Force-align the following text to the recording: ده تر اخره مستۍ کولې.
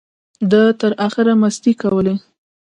ده 0.51 0.61
تر 0.79 0.91
اخره 1.07 1.33
مستۍ 1.41 1.73
کولې. 1.81 2.15